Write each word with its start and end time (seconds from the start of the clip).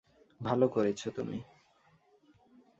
ভালো 0.41 0.65
করেছো 0.67 1.07
তুমি। 1.11 1.37